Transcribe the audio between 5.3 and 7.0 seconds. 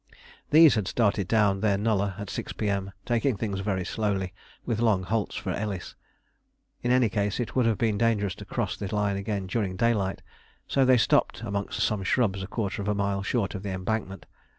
for Ellis. In